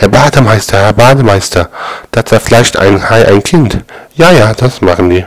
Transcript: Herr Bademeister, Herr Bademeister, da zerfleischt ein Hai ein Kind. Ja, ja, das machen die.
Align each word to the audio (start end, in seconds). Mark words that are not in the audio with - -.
Herr 0.00 0.08
Bademeister, 0.08 0.78
Herr 0.78 0.94
Bademeister, 0.94 1.68
da 2.10 2.24
zerfleischt 2.24 2.78
ein 2.78 3.10
Hai 3.10 3.28
ein 3.28 3.42
Kind. 3.42 3.84
Ja, 4.14 4.32
ja, 4.32 4.54
das 4.54 4.80
machen 4.80 5.10
die. 5.10 5.26